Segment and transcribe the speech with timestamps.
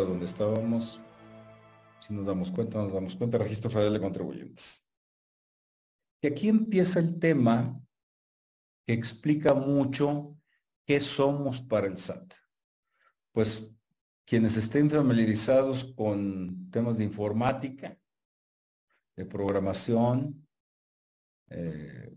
[0.00, 1.00] donde estábamos.
[2.00, 4.84] Si nos damos cuenta, nos damos cuenta, Registro Federal de Contribuyentes.
[6.20, 7.80] Y aquí empieza el tema
[8.86, 10.36] que explica mucho
[10.84, 12.34] qué somos para el SAT.
[13.32, 13.70] Pues
[14.24, 17.98] quienes estén familiarizados con temas de informática,
[19.16, 20.46] de programación,
[21.50, 22.14] eh,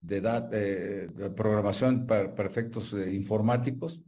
[0.00, 4.00] de, de, programación para, efectos eh, informáticos,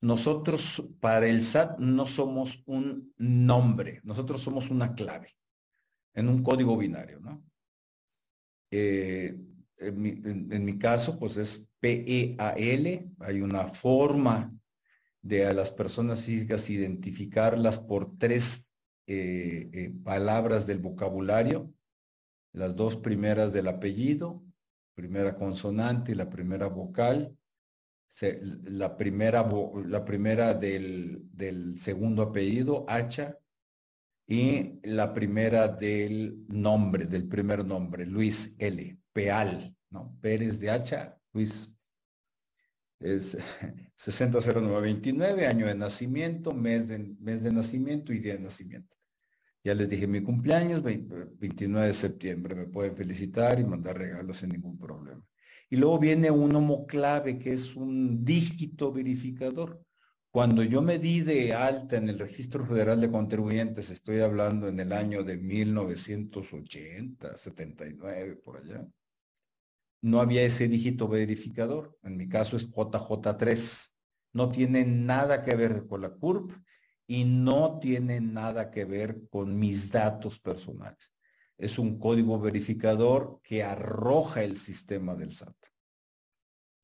[0.00, 5.28] nosotros para el SAT no somos un nombre, nosotros somos una clave
[6.14, 7.42] en un código binario, ¿no?
[8.70, 9.36] Eh,
[9.76, 14.52] en, mi, en, mi, caso, pues es PEAL, hay una forma
[15.22, 18.70] de a las personas físicas identificarlas por tres
[19.06, 21.72] eh, eh, palabras del vocabulario,
[22.52, 24.42] las dos primeras del apellido,
[24.94, 27.36] primera consonante y la primera vocal,
[28.64, 29.48] la primera,
[29.86, 33.38] la primera del, del segundo apellido, hacha,
[34.30, 38.96] y la primera del nombre, del primer nombre, Luis L.
[39.12, 40.16] Peal, ¿no?
[40.20, 41.68] Pérez de Hacha, Luis.
[43.00, 43.36] Es
[43.96, 48.96] 600929, año de nacimiento, mes de, mes de nacimiento y día de nacimiento.
[49.64, 52.54] Ya les dije mi cumpleaños, 29 de septiembre.
[52.54, 55.22] Me pueden felicitar y mandar regalos sin ningún problema.
[55.70, 59.82] Y luego viene un homoclave, que es un dígito verificador.
[60.32, 64.80] Cuando yo me di de alta en el Registro Federal de Contribuyentes, estoy hablando en
[64.80, 68.86] el año de 1980, 79, por allá,
[70.02, 71.98] no había ese dígito verificador.
[72.02, 73.92] En mi caso es JJ3.
[74.32, 76.52] No tiene nada que ver con la CURP
[77.06, 81.09] y no tiene nada que ver con mis datos personales.
[81.60, 85.54] Es un código verificador que arroja el sistema del SAT.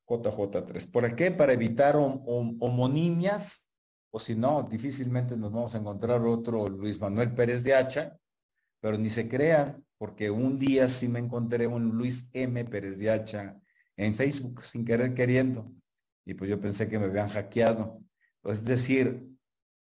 [0.07, 0.91] JJ3.
[0.91, 1.31] ¿Por qué?
[1.31, 3.67] Para evitar homonimias,
[4.11, 8.19] o si no, difícilmente nos vamos a encontrar otro Luis Manuel Pérez de Hacha,
[8.79, 12.63] pero ni se crean, porque un día sí me encontré un Luis M.
[12.67, 13.59] Pérez de Hacha
[13.97, 15.73] en Facebook, sin querer queriendo,
[16.27, 18.03] y pues yo pensé que me habían hackeado.
[18.45, 19.27] Es decir,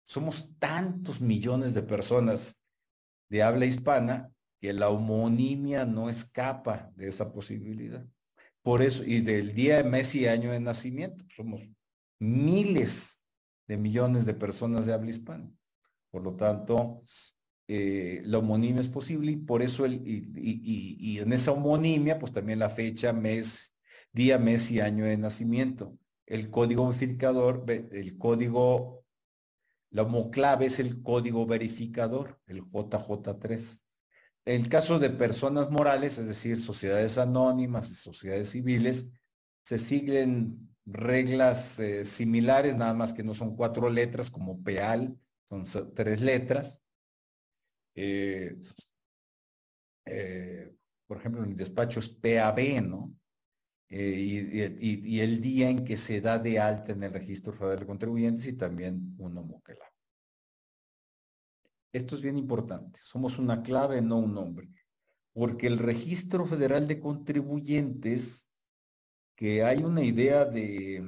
[0.04, 2.64] somos tantos millones de personas
[3.30, 8.06] de habla hispana que la homonimia no escapa de esa posibilidad.
[8.62, 11.62] Por eso, y del día, mes y año de nacimiento, somos
[12.20, 13.22] miles
[13.68, 15.50] de millones de personas de habla hispana.
[16.12, 17.04] Por lo tanto,
[17.68, 22.18] eh, la homonimia es posible y por eso, el, y, y, y, en esa homonimia,
[22.20, 23.76] pues también la fecha, mes,
[24.12, 25.98] día, mes y año de nacimiento.
[26.26, 28.98] El código verificador, el código
[29.90, 33.82] la homoclave es el código verificador, el JJ3.
[34.48, 39.12] El caso de personas morales, es decir, sociedades anónimas y sociedades civiles,
[39.62, 45.20] se siguen reglas eh, similares, nada más que no son cuatro letras como PEAL,
[45.50, 46.82] son tres letras.
[47.94, 48.56] Eh,
[50.06, 50.74] eh,
[51.06, 53.14] por ejemplo, en mi despacho es PAB, ¿no?
[53.90, 57.86] Eh, y, el día en que se da de alta en el registro federal de
[57.86, 59.97] contribuyentes y también un homoquelado.
[61.92, 63.00] Esto es bien importante.
[63.02, 64.70] Somos una clave, no un nombre.
[65.34, 68.48] Porque el registro federal de contribuyentes,
[69.36, 71.08] que hay una idea de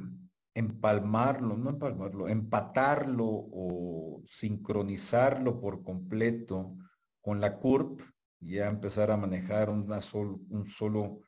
[0.54, 6.76] empalmarlo, no empalmarlo, empatarlo o sincronizarlo por completo
[7.22, 8.02] con la CURP,
[8.40, 11.22] ya empezar a manejar un solo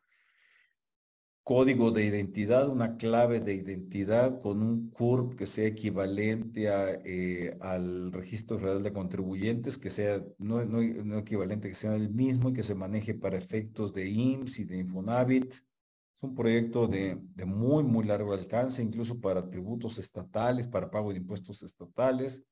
[1.44, 7.58] código de identidad, una clave de identidad con un CURP que sea equivalente a, eh,
[7.62, 12.54] al registro federal de contribuyentes, que sea no, no, equivalente, que sea el mismo y
[12.54, 15.54] que se maneje para efectos de IMSS y de Infonavit.
[15.54, 15.64] Es
[16.22, 21.18] un proyecto de, de muy, muy largo alcance, incluso para tributos estatales, para pago de
[21.18, 22.44] impuestos estatales.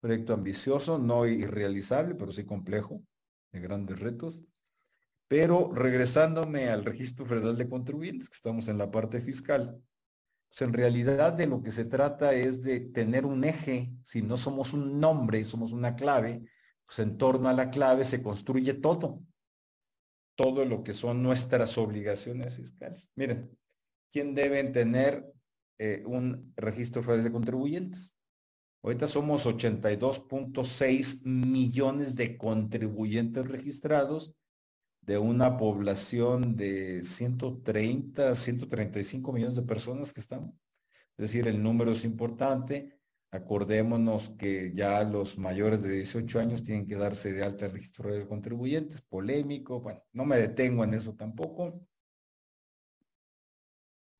[0.00, 3.00] Proyecto ambicioso, no irrealizable, pero sí complejo,
[3.52, 4.42] de grandes retos.
[5.32, 9.82] Pero regresándome al registro federal de contribuyentes, que estamos en la parte fiscal,
[10.50, 14.36] pues en realidad de lo que se trata es de tener un eje, si no
[14.36, 16.42] somos un nombre, somos una clave,
[16.84, 19.22] pues en torno a la clave se construye todo,
[20.34, 23.08] todo lo que son nuestras obligaciones fiscales.
[23.14, 23.56] Miren,
[24.10, 25.24] ¿quién deben tener
[25.78, 28.12] eh, un registro federal de contribuyentes?
[28.82, 34.36] Ahorita somos 82.6 millones de contribuyentes registrados
[35.02, 40.58] de una población de 130, 135 millones de personas que están.
[41.16, 42.98] Es decir, el número es importante.
[43.30, 48.12] Acordémonos que ya los mayores de 18 años tienen que darse de alta el registro
[48.12, 49.80] de contribuyentes, polémico.
[49.80, 51.80] Bueno, no me detengo en eso tampoco.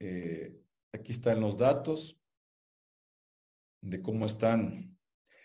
[0.00, 0.61] Eh,
[0.93, 2.19] aquí están los datos
[3.82, 4.99] de cómo están.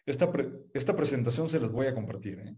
[0.05, 0.31] Esta,
[0.73, 2.39] esta presentación se las voy a compartir.
[2.39, 2.55] ¿eh?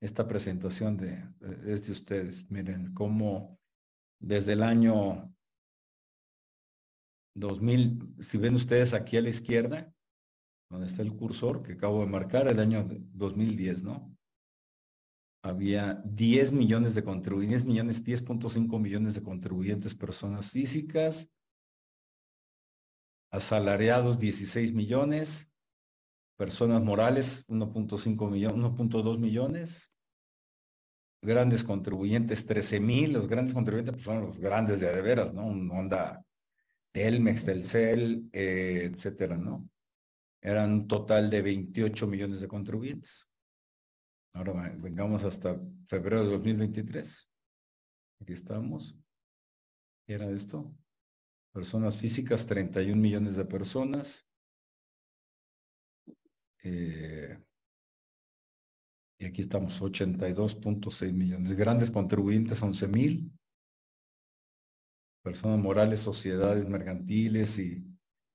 [0.00, 1.24] Esta presentación de,
[1.66, 2.50] es de ustedes.
[2.50, 3.58] Miren cómo
[4.20, 5.32] desde el año
[7.34, 9.92] 2000, si ven ustedes aquí a la izquierda,
[10.70, 14.14] donde está el cursor que acabo de marcar, el año 2010, ¿no?
[15.42, 21.30] Había 10 millones de contribuyentes, 10 millones, 10.5 millones de contribuyentes personas físicas,
[23.30, 25.47] asalariados 16 millones,
[26.38, 29.92] personas morales 1.5 millones, 1.2 millones,
[31.20, 35.44] grandes contribuyentes 13 mil, los grandes contribuyentes pues, son los grandes de, de veras, ¿no?
[35.44, 36.24] Un Honda
[36.92, 39.68] Telmex, Telcel, eh, etcétera, ¿no?
[40.40, 43.28] Eran un total de 28 millones de contribuyentes.
[44.32, 47.28] Ahora vengamos hasta febrero de 2023.
[48.20, 48.96] Aquí estamos.
[50.06, 50.72] ¿Qué era esto?
[51.52, 54.27] Personas físicas, 31 millones de personas.
[56.62, 57.38] Eh,
[59.18, 61.56] y aquí estamos, 82.6 millones.
[61.56, 63.32] Grandes contribuyentes, 11 mil.
[65.22, 67.84] Personas morales, sociedades mercantiles y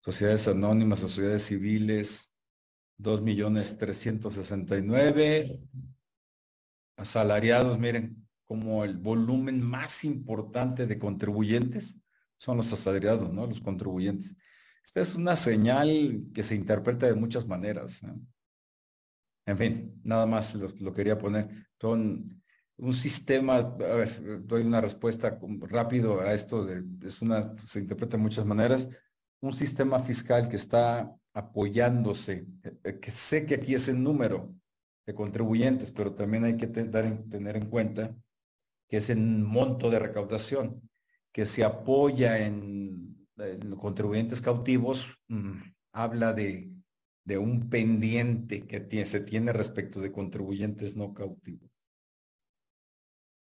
[0.02, 2.36] sociedades anónimas, sociedades civiles,
[2.98, 5.60] 2 millones 369.
[6.98, 12.00] Asalariados, miren, como el volumen más importante de contribuyentes
[12.38, 13.48] son los asalariados, ¿no?
[13.48, 14.36] Los contribuyentes.
[14.84, 18.02] Esta es una señal que se interpreta de muchas maneras.
[19.46, 21.68] En fin, nada más lo, quería poner.
[21.80, 22.44] Son
[22.78, 28.24] un sistema, a ver, doy una respuesta rápido a esto, es una, se interpreta de
[28.24, 28.90] muchas maneras,
[29.42, 32.46] un sistema fiscal que está apoyándose,
[32.84, 34.54] eh, que sé que aquí es el número
[35.06, 38.16] de contribuyentes, pero también hay que tener en cuenta
[38.88, 40.90] que es el monto de recaudación,
[41.32, 43.13] que se apoya en,
[43.80, 45.60] contribuyentes cautivos, mm,
[45.94, 46.72] habla de,
[47.26, 51.70] de, un pendiente que se tiene respecto de contribuyentes no cautivos.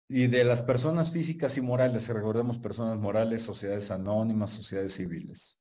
[0.10, 5.60] Y de las personas físicas y morales, recordemos personas morales, sociedades anónimas, sociedades civiles.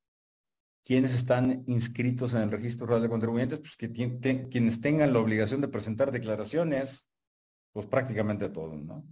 [0.85, 3.59] ¿Quiénes están inscritos en el registro rural de contribuyentes?
[3.59, 7.11] Pues que quienes tengan la obligación de presentar declaraciones,
[7.73, 9.05] pues prácticamente todos, ¿no?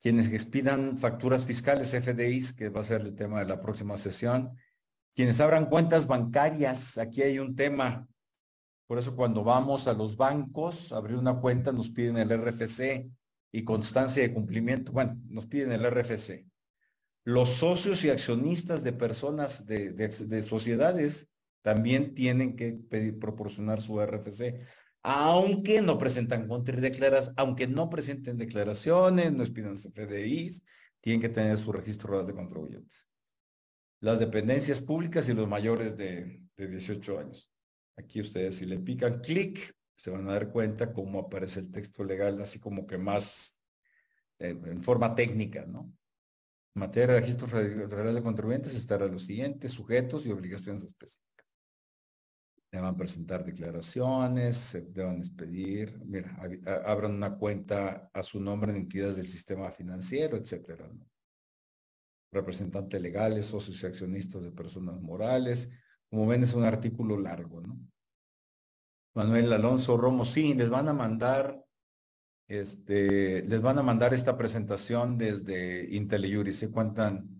[0.00, 4.56] Quienes expidan facturas fiscales, FDIs, que va a ser el tema de la próxima sesión.
[5.14, 8.06] Quienes abran cuentas bancarias, aquí hay un tema.
[8.86, 13.10] Por eso cuando vamos a los bancos abrir una cuenta nos piden el RFC
[13.52, 14.92] y constancia de cumplimiento.
[14.92, 16.46] Bueno, nos piden el RFC.
[17.24, 21.28] Los socios y accionistas de personas de, sociedades
[21.60, 24.64] también tienen que pedir, proporcionar su RFC,
[25.02, 30.62] aunque no presentan contradeclaraciones, aunque no presenten declaraciones, no expidan CFDIs,
[31.00, 33.06] tienen que tener su registro de contribuyentes.
[34.00, 37.50] Las dependencias públicas y los mayores de, de 18 años.
[37.96, 42.04] Aquí ustedes si le pican clic, se van a dar cuenta cómo aparece el texto
[42.04, 43.56] legal, así como que más
[44.38, 45.92] eh, en forma técnica, ¿no?
[46.74, 51.27] En materia de registro federal de contribuyentes estará los siguientes sujetos y obligaciones específicas.
[52.70, 56.38] Deban presentar declaraciones, se deben expedir, mira,
[56.84, 60.86] abran una cuenta a su nombre en entidades del sistema financiero, etcétera.
[60.86, 61.06] ¿no?
[62.30, 65.70] Representantes legales, socios y accionistas de personas morales.
[66.10, 67.78] Como ven, es un artículo largo, ¿no?
[69.14, 71.64] Manuel Alonso Romo, sí, les van a mandar
[72.48, 76.54] este, les van a mandar esta presentación desde IntelliJury.
[76.54, 77.37] Se cuentan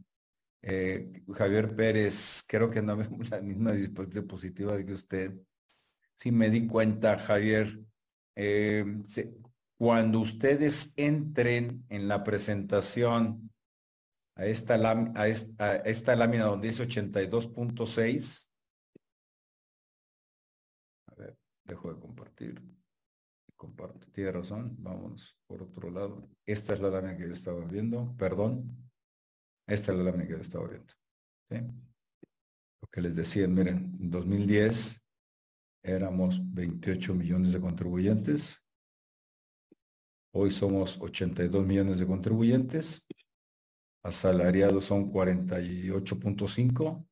[0.62, 5.38] eh, Javier Pérez, creo que no vemos la misma diapositiva de que usted.
[6.14, 7.78] Sí me di cuenta, Javier.
[8.34, 8.84] Eh,
[9.76, 13.50] cuando ustedes entren en la presentación
[14.34, 14.74] a esta,
[15.14, 18.48] a esta, lámina donde dice 82.6,
[21.06, 22.62] a ver, dejo de compartir
[23.56, 26.28] comparto, tiene razón, vamos por otro lado.
[26.46, 28.87] Esta es la lámina que yo estaba viendo, perdón,
[29.68, 30.94] esta es la lámina que yo estaba viendo.
[32.80, 35.02] Lo que les decía, miren, en 2010
[35.82, 38.64] éramos 28 millones de contribuyentes,
[40.32, 43.04] hoy somos 82 millones de contribuyentes,
[44.02, 47.06] asalariados son 48.5,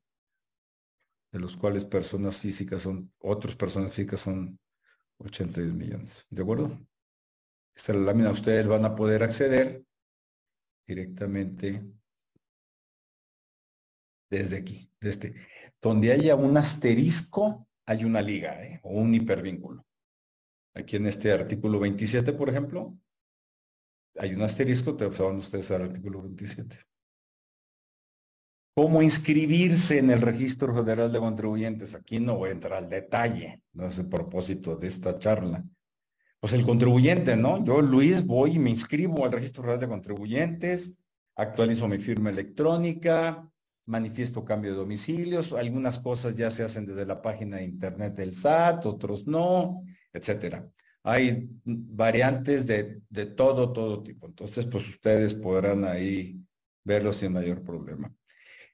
[1.33, 4.59] de los cuales personas físicas son, otras personas físicas son
[5.19, 6.25] 82 millones.
[6.31, 6.79] ¿De acuerdo?
[7.75, 8.31] Esta es la lámina.
[8.31, 9.85] Ustedes van a poder acceder
[10.87, 11.85] directamente
[14.31, 15.35] desde aquí, desde
[15.81, 18.81] donde haya un asterisco, hay una liga ¿eh?
[18.83, 19.85] o un hipervínculo.
[20.75, 22.99] Aquí en este artículo 27, por ejemplo,
[24.19, 26.79] hay un asterisco, te van ustedes al artículo 27.
[28.75, 31.95] cómo inscribirse en el Registro Federal de Contribuyentes.
[31.95, 35.65] Aquí no voy a entrar al detalle, no es el propósito de esta charla.
[36.41, 37.65] Pues el contribuyente, ¿no?
[37.65, 40.93] Yo, Luis, voy y me inscribo al Registro Federal de Contribuyentes,
[41.35, 43.51] actualizo mi firma electrónica,
[43.87, 48.35] manifiesto cambio de domicilios, algunas cosas ya se hacen desde la página de internet del
[48.35, 50.69] SAT, otros no, etcétera.
[51.05, 54.27] Hay variantes de, de todo, todo tipo.
[54.27, 56.41] Entonces, pues ustedes podrán ahí
[56.85, 58.13] verlo sin mayor problema.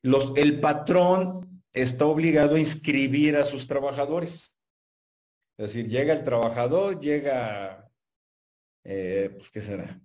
[0.03, 4.59] Los, el patrón está obligado a inscribir a sus trabajadores.
[5.57, 7.89] Es decir, llega el trabajador, llega,
[8.85, 10.01] eh, pues, ¿qué será?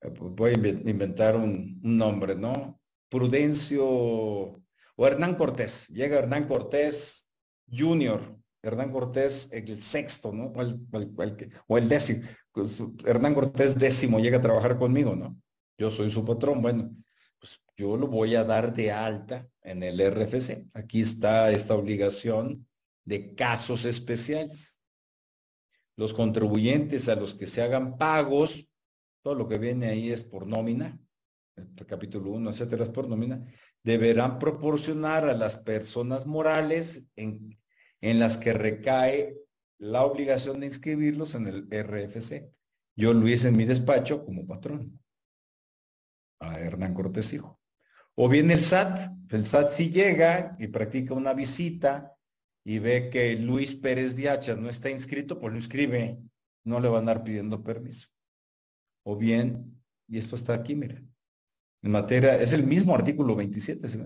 [0.00, 2.80] Eh, pues, voy a inventar un, nombre, ¿no?
[3.14, 5.86] Prudencio o Hernán Cortés.
[5.86, 7.28] Llega Hernán Cortés
[7.70, 10.46] Junior, Hernán Cortés el sexto, ¿no?
[10.46, 10.80] O el,
[11.68, 12.26] o el décimo.
[13.04, 15.40] Hernán Cortés décimo llega a trabajar conmigo, ¿no?
[15.78, 16.60] Yo soy su patrón.
[16.60, 16.90] Bueno,
[17.38, 20.66] pues yo lo voy a dar de alta en el RFC.
[20.74, 22.66] Aquí está esta obligación
[23.04, 24.80] de casos especiales.
[25.94, 28.68] Los contribuyentes a los que se hagan pagos,
[29.22, 30.98] todo lo que viene ahí es por nómina,
[31.86, 33.44] capítulo 1, etcétera, por nómina,
[33.82, 37.58] deberán proporcionar a las personas morales en,
[38.00, 39.36] en las que recae
[39.78, 42.50] la obligación de inscribirlos en el RFC.
[42.96, 45.00] Yo lo hice en mi despacho como patrón
[46.40, 47.60] a Hernán Cortés Hijo.
[48.14, 48.98] O bien el SAT,
[49.30, 52.16] el SAT si llega y practica una visita
[52.64, 56.18] y ve que Luis Pérez Diacha no está inscrito, pues lo inscribe,
[56.64, 58.08] no le van a andar pidiendo permiso.
[59.04, 61.13] O bien, y esto está aquí, miren,
[61.84, 63.98] en materia, es el mismo artículo 27, ¿sí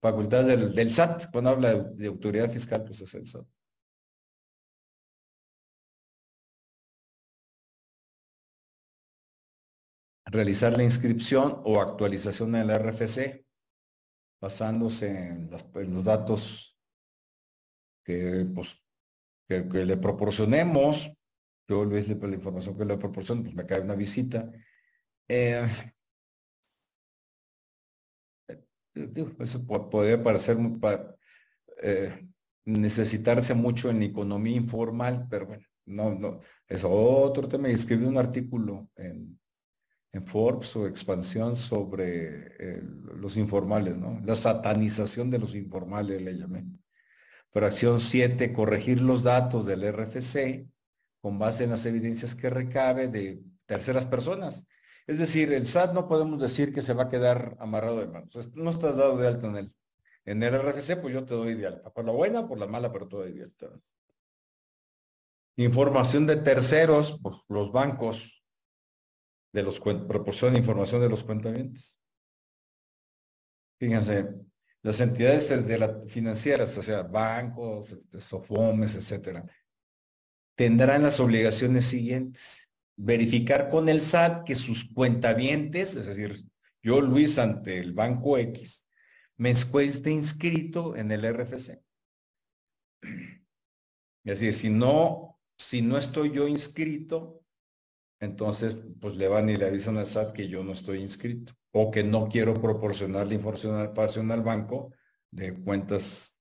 [0.00, 3.46] Facultades del, del, SAT, cuando habla de, autoridad fiscal, pues es el SAT.
[10.26, 13.46] realizar la inscripción o actualización del RFC
[14.40, 15.50] basándose en,
[15.92, 16.76] los datos
[18.04, 18.82] que, pues,
[19.46, 21.16] que, le proporcionemos.
[21.68, 24.50] Yo Luis, la información que le proporciono, pues me cae una visita.
[25.28, 25.68] Eh,
[28.94, 30.56] eso puede parecer
[31.82, 32.28] eh,
[32.64, 37.68] necesitarse mucho en economía informal, pero bueno, no, no, es otro tema.
[37.68, 39.38] Escribí un artículo en
[40.14, 42.56] en Forbes o expansión sobre
[43.16, 44.20] los informales, ¿no?
[44.24, 46.64] La satanización de los informales le llamé.
[47.50, 50.68] Fracción 7, corregir los datos del RFC
[51.20, 54.64] con base en las evidencias que recabe de terceras personas.
[55.06, 58.54] Es decir, el SAT no podemos decir que se va a quedar amarrado de manos.
[58.54, 59.74] No estás dado de alta en el,
[60.24, 61.90] en el RFC, pues yo te doy de alta.
[61.92, 63.68] Por la buena, por la mala, pero te doy de alta.
[65.56, 68.44] Información de terceros, pues los bancos,
[69.52, 71.96] de los proporciona información de los cuentamientos.
[73.78, 74.28] Fíjense,
[74.82, 79.44] las entidades de la financieras, o sea, bancos, este, sofomes, etcétera,
[80.56, 82.63] tendrán las obligaciones siguientes.
[82.96, 86.44] Verificar con el SAT que sus cuentavientes, es decir,
[86.82, 88.86] yo Luis ante el banco X,
[89.36, 91.82] me esté inscrito en el RFC.
[93.02, 97.42] Es decir, si no, si no estoy yo inscrito,
[98.20, 101.90] entonces pues le van y le avisan al SAT que yo no estoy inscrito o
[101.90, 104.92] que no quiero proporcionar la información al banco
[105.30, 106.38] de cuentas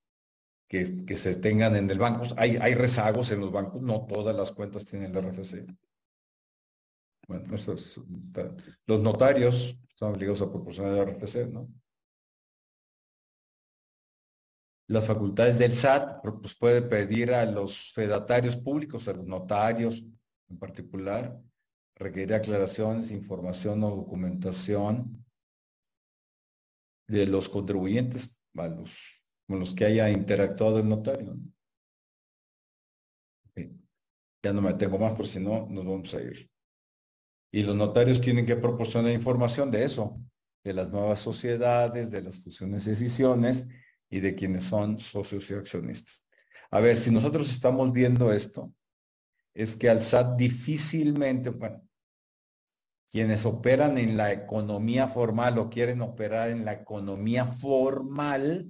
[0.68, 2.26] que, que, se tengan en el banco.
[2.38, 5.66] Hay, hay rezagos en los bancos, no todas las cuentas tienen el RFC.
[7.28, 8.00] Bueno, eso es,
[8.86, 11.70] los notarios están obligados a proporcionar el RFC, ¿no?
[14.90, 20.04] Las facultades del SAT pues puede pedir a los fedatarios públicos, a los notarios
[20.50, 21.42] en particular,
[21.96, 25.26] requiere aclaraciones, información o documentación
[27.08, 31.38] de los contribuyentes, los, con los que haya interactuado el notario.
[34.44, 36.53] Ya no me tengo más, por si no, nos vamos a ir.
[37.54, 40.20] Y los notarios tienen que proporcionar información de eso,
[40.64, 43.68] de las nuevas sociedades, de las fusiones y decisiones
[44.10, 46.26] y de quienes son socios y accionistas.
[46.72, 48.74] A ver, si nosotros estamos viendo esto,
[49.54, 51.88] es que al SAT difícilmente, bueno,
[53.12, 58.68] quienes operan en la economía formal o quieren operar en la economía formal,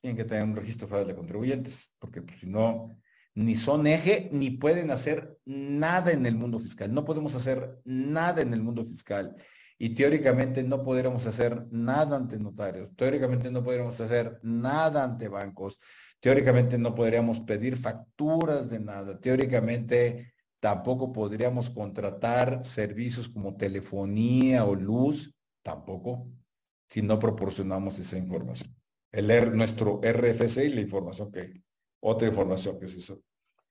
[0.00, 2.98] tienen que tener un registro federal de contribuyentes, porque pues, si no,
[3.36, 6.92] ni son eje, ni pueden hacer nada en el mundo fiscal.
[6.92, 9.34] No podemos hacer nada en el mundo fiscal.
[9.78, 12.94] Y teóricamente no podríamos hacer nada ante notarios.
[12.96, 15.80] Teóricamente no podríamos hacer nada ante bancos.
[16.20, 19.18] Teóricamente no podríamos pedir facturas de nada.
[19.18, 26.28] Teóricamente tampoco podríamos contratar servicios como telefonía o luz, tampoco.
[26.90, 28.74] si no proporcionamos esa información.
[29.12, 31.62] El nuestro RFC y la información que,
[32.00, 33.22] otra información que eso.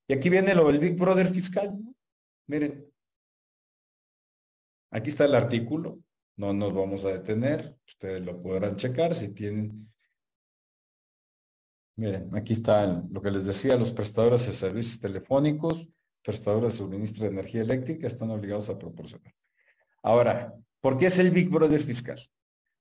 [0.08, 1.78] Y aquí viene lo del Big Brother fiscal.
[2.48, 2.90] Miren,
[4.92, 6.00] aquí está el artículo,
[6.38, 9.92] no nos vamos a detener, ustedes lo podrán checar si tienen.
[11.98, 15.88] Miren, aquí está lo que les decía, los prestadores de servicios telefónicos,
[16.24, 19.34] prestadores de suministro de energía eléctrica están obligados a proporcionar.
[20.04, 22.22] Ahora, ¿por qué es el Big Brother fiscal?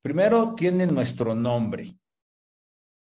[0.01, 1.99] Primero, tiene nuestro nombre,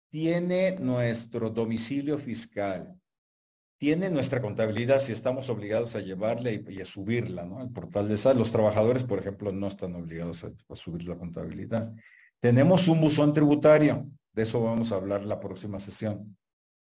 [0.09, 3.01] tiene nuestro domicilio fiscal,
[3.85, 7.61] tiene nuestra contabilidad si estamos obligados a llevarla y, a subirla, ¿no?
[7.61, 8.35] El portal de SAT.
[8.35, 11.93] Los trabajadores, por ejemplo, no están obligados a, subir la contabilidad.
[12.41, 14.09] Tenemos un buzón tributario.
[14.33, 16.35] De eso vamos a hablar la próxima sesión,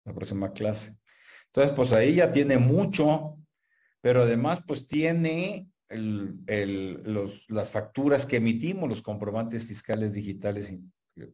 [0.05, 0.99] la próxima clase.
[1.47, 3.39] Entonces, pues ahí ya tiene mucho,
[4.03, 10.71] pero además, pues tiene el, los, las facturas que emitimos, los comprobantes fiscales digitales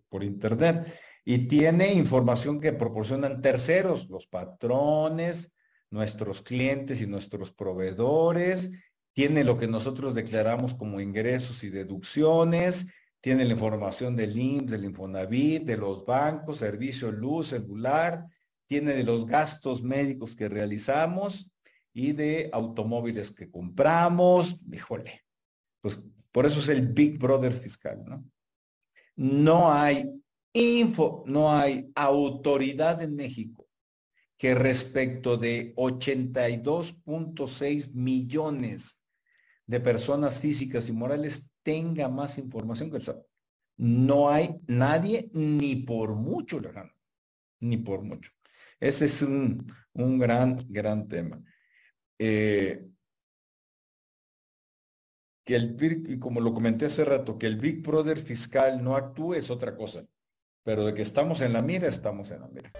[0.09, 0.87] por Internet.
[1.25, 5.51] Y tiene información que proporcionan terceros, los patrones,
[5.90, 8.73] nuestros clientes y nuestros proveedores.
[9.12, 12.93] Tiene lo que nosotros declaramos como ingresos y deducciones.
[13.21, 18.26] Tiene la información del IMSS, del Infonavit, de los bancos, servicio luz, celular.
[18.66, 21.50] Tiene de los gastos médicos que realizamos
[21.95, 25.25] y de automóviles que compramos, híjole,
[25.81, 28.23] pues por eso es el Big Brother fiscal, ¿no?
[29.16, 30.11] No hay
[30.52, 33.66] info, no hay autoridad en México
[34.37, 39.02] que respecto de 82.6 millones
[39.66, 43.19] de personas físicas y morales tenga más información que el SAT.
[43.78, 46.95] No hay nadie ni por mucho, Alejandro,
[47.61, 48.33] ni por mucho.
[48.78, 51.43] Ese es un, un gran, gran tema.
[52.19, 52.87] Eh,
[55.45, 55.76] que el
[56.08, 59.76] y como lo comenté hace rato, que el Big Brother fiscal no actúe es otra
[59.76, 60.04] cosa,
[60.65, 62.73] pero de que estamos en la mira, estamos en la mira.